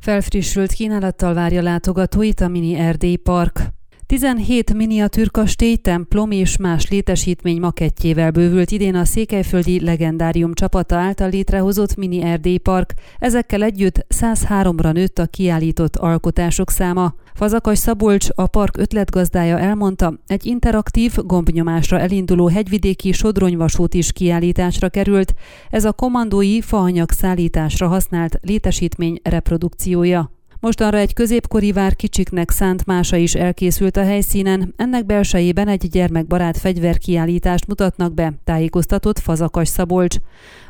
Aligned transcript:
Felfrissült 0.00 0.72
kínálattal 0.72 1.34
várja 1.34 1.62
látogatóit 1.62 2.40
a 2.40 2.48
Mini 2.48 2.74
Erdély 2.74 3.16
Park. 3.16 3.79
17 4.10 4.74
miniatűrkastély, 4.74 5.76
templom 5.76 6.30
és 6.30 6.56
más 6.56 6.88
létesítmény 6.88 7.60
makettjével 7.60 8.30
bővült 8.30 8.70
idén 8.70 8.94
a 8.94 9.04
Székelyföldi 9.04 9.80
Legendárium 9.80 10.54
csapata 10.54 10.96
által 10.96 11.28
létrehozott 11.28 11.96
Mini 11.96 12.22
Erdély 12.22 12.56
Park. 12.56 12.94
Ezekkel 13.18 13.62
együtt 13.62 14.06
103-ra 14.14 14.92
nőtt 14.92 15.18
a 15.18 15.26
kiállított 15.26 15.96
alkotások 15.96 16.70
száma. 16.70 17.14
Fazakas 17.34 17.78
Szabolcs, 17.78 18.28
a 18.34 18.46
park 18.46 18.76
ötletgazdája 18.76 19.58
elmondta, 19.58 20.14
egy 20.26 20.46
interaktív, 20.46 21.14
gombnyomásra 21.16 21.98
elinduló 21.98 22.46
hegyvidéki 22.48 23.12
sodronyvasút 23.12 23.94
is 23.94 24.12
kiállításra 24.12 24.88
került. 24.88 25.34
Ez 25.70 25.84
a 25.84 25.92
kommandói 25.92 26.60
faanyag 26.60 27.10
szállításra 27.10 27.88
használt 27.88 28.38
létesítmény 28.42 29.20
reprodukciója. 29.22 30.39
Mostanra 30.62 30.98
egy 30.98 31.12
középkori 31.12 31.72
vár 31.72 31.96
kicsiknek 31.96 32.50
szánt 32.50 32.86
mása 32.86 33.16
is 33.16 33.34
elkészült 33.34 33.96
a 33.96 34.04
helyszínen, 34.04 34.74
ennek 34.76 35.06
belsejében 35.06 35.68
egy 35.68 35.88
gyermekbarát 35.88 36.58
fegyverkiállítást 36.58 37.66
mutatnak 37.66 38.14
be, 38.14 38.32
tájékoztatott 38.44 39.18
Fazakas 39.18 39.68
Szabolcs. 39.68 40.16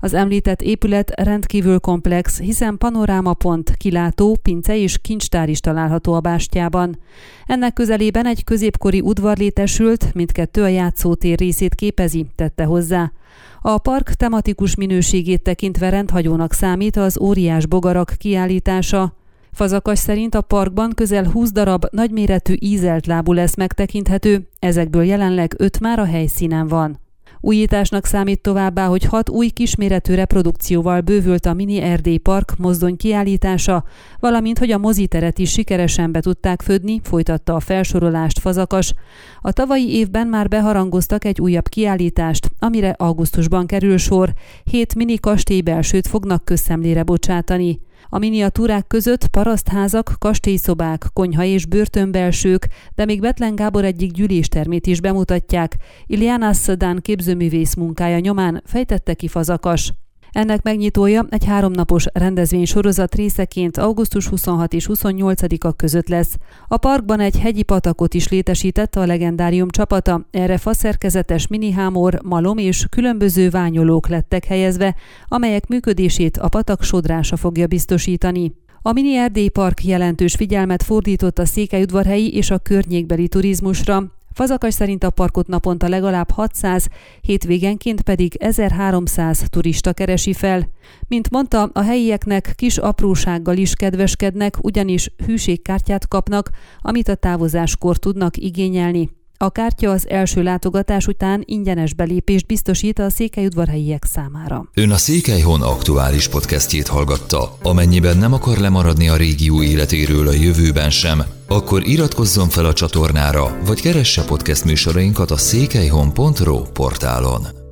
Az 0.00 0.14
említett 0.14 0.62
épület 0.62 1.20
rendkívül 1.20 1.78
komplex, 1.78 2.40
hiszen 2.40 2.78
panorámapont, 2.78 3.74
kilátó, 3.76 4.38
pince 4.42 4.76
és 4.76 4.98
kincstár 4.98 5.48
is 5.48 5.60
található 5.60 6.12
a 6.12 6.20
bástyában. 6.20 6.98
Ennek 7.46 7.72
közelében 7.72 8.26
egy 8.26 8.44
középkori 8.44 9.00
udvar 9.00 9.36
létesült, 9.36 10.14
mindkettő 10.14 10.62
a 10.62 10.68
játszótér 10.68 11.38
részét 11.38 11.74
képezi, 11.74 12.26
tette 12.34 12.64
hozzá. 12.64 13.12
A 13.60 13.78
park 13.78 14.12
tematikus 14.12 14.74
minőségét 14.74 15.42
tekintve 15.42 15.88
rendhagyónak 15.88 16.52
számít 16.52 16.96
az 16.96 17.18
óriás 17.20 17.66
bogarak 17.66 18.14
kiállítása, 18.18 19.16
Fazakas 19.58 19.98
szerint 19.98 20.34
a 20.34 20.40
parkban 20.40 20.92
közel 20.94 21.24
20 21.24 21.52
darab 21.52 21.84
nagyméretű 21.90 22.54
ízelt 22.58 23.06
lábú 23.06 23.32
lesz 23.32 23.56
megtekinthető, 23.56 24.48
ezekből 24.58 25.04
jelenleg 25.04 25.54
5 25.56 25.80
már 25.80 25.98
a 25.98 26.04
helyszínen 26.04 26.68
van. 26.68 27.00
Újításnak 27.40 28.04
számít 28.04 28.40
továbbá, 28.40 28.86
hogy 28.86 29.04
hat 29.04 29.28
új 29.28 29.48
kisméretű 29.48 30.14
reprodukcióval 30.14 31.00
bővült 31.00 31.46
a 31.46 31.54
Mini 31.54 31.80
Erdély 31.80 32.16
Park 32.16 32.56
mozdony 32.58 32.96
kiállítása, 32.96 33.84
valamint 34.20 34.58
hogy 34.58 34.70
a 34.70 34.78
moziteret 34.78 35.38
is 35.38 35.50
sikeresen 35.50 36.12
be 36.12 36.20
tudták 36.20 36.62
födni, 36.62 37.00
folytatta 37.02 37.54
a 37.54 37.60
felsorolást 37.60 38.38
Fazakas. 38.38 38.94
A 39.40 39.52
tavalyi 39.52 39.96
évben 39.96 40.26
már 40.26 40.48
beharangoztak 40.48 41.24
egy 41.24 41.40
újabb 41.40 41.68
kiállítást, 41.68 42.50
amire 42.58 42.90
augusztusban 42.90 43.66
kerül 43.66 43.96
sor. 43.96 44.32
Hét 44.64 44.94
mini 44.94 45.16
kastély 45.16 45.60
belsőt 45.60 46.06
fognak 46.06 46.44
közszemlére 46.44 47.02
bocsátani. 47.02 47.86
A 48.08 48.18
miniatúrák 48.18 48.86
között 48.86 49.26
parasztházak, 49.26 50.14
kastélyszobák, 50.18 51.06
konyha 51.12 51.44
és 51.44 51.66
börtönbelsők, 51.66 52.68
de 52.94 53.04
még 53.04 53.20
Betlen 53.20 53.54
Gábor 53.54 53.84
egyik 53.84 54.12
gyűléstermét 54.12 54.86
is 54.86 55.00
bemutatják. 55.00 55.76
Iliana 56.06 56.52
Szadán 56.52 57.00
képzőművész 57.00 57.74
munkája 57.74 58.18
nyomán 58.18 58.62
fejtette 58.64 59.14
ki 59.14 59.28
Fazakas. 59.28 59.92
Ennek 60.38 60.62
megnyitója 60.62 61.26
egy 61.30 61.44
háromnapos 61.44 62.04
rendezvény 62.12 62.64
sorozat 62.64 63.14
részeként 63.14 63.76
augusztus 63.76 64.26
26 64.26 64.72
és 64.72 64.88
28-a 64.92 65.72
között 65.72 66.08
lesz. 66.08 66.36
A 66.68 66.76
parkban 66.76 67.20
egy 67.20 67.38
hegyi 67.38 67.62
patakot 67.62 68.14
is 68.14 68.28
létesített 68.28 68.96
a 68.96 69.06
legendárium 69.06 69.68
csapata, 69.68 70.26
erre 70.30 70.58
faszerkezetes 70.58 71.46
minihámor, 71.46 72.20
malom 72.24 72.58
és 72.58 72.86
különböző 72.90 73.50
ványolók 73.50 74.08
lettek 74.08 74.44
helyezve, 74.44 74.94
amelyek 75.28 75.66
működését 75.66 76.36
a 76.36 76.48
patak 76.48 76.82
sodrása 76.82 77.36
fogja 77.36 77.66
biztosítani. 77.66 78.52
A 78.82 78.92
Mini 78.92 79.16
Erdély 79.16 79.48
Park 79.48 79.84
jelentős 79.84 80.34
figyelmet 80.34 80.82
fordított 80.82 81.38
a 81.38 81.44
székelyudvarhelyi 81.44 82.34
és 82.34 82.50
a 82.50 82.58
környékbeli 82.58 83.28
turizmusra. 83.28 84.17
Fazakas 84.38 84.74
szerint 84.74 85.04
a 85.04 85.10
parkot 85.10 85.46
naponta 85.46 85.88
legalább 85.88 86.30
600, 86.30 86.88
hétvégenként 87.20 88.02
pedig 88.02 88.34
1300 88.36 89.44
turista 89.50 89.92
keresi 89.92 90.32
fel. 90.32 90.68
Mint 91.08 91.30
mondta, 91.30 91.70
a 91.72 91.80
helyieknek 91.80 92.52
kis 92.54 92.76
aprósággal 92.76 93.56
is 93.56 93.74
kedveskednek, 93.74 94.64
ugyanis 94.64 95.10
hűségkártyát 95.26 96.08
kapnak, 96.08 96.50
amit 96.80 97.08
a 97.08 97.14
távozáskor 97.14 97.96
tudnak 97.96 98.36
igényelni. 98.36 99.17
A 99.40 99.50
kártya 99.50 99.90
az 99.90 100.08
első 100.08 100.42
látogatás 100.42 101.06
után 101.06 101.42
ingyenes 101.44 101.94
belépést 101.94 102.46
biztosít 102.46 102.98
a 102.98 103.10
székelyudvarhelyiek 103.10 104.04
számára. 104.04 104.68
Ön 104.74 104.90
a 104.90 104.96
Székelyhon 104.96 105.62
aktuális 105.62 106.28
podcastjét 106.28 106.86
hallgatta. 106.86 107.56
Amennyiben 107.62 108.18
nem 108.18 108.32
akar 108.32 108.56
lemaradni 108.56 109.08
a 109.08 109.16
régió 109.16 109.62
életéről 109.62 110.28
a 110.28 110.32
jövőben 110.32 110.90
sem, 110.90 111.22
akkor 111.48 111.86
iratkozzon 111.86 112.48
fel 112.48 112.64
a 112.64 112.72
csatornára, 112.72 113.58
vagy 113.66 113.80
keresse 113.80 114.24
podcast 114.24 114.64
műsorainkat 114.64 115.30
a 115.30 115.36
székelyhon.pro 115.36 116.62
portálon. 116.62 117.67